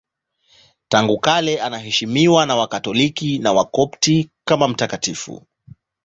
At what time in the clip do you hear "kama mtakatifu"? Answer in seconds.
4.47-5.45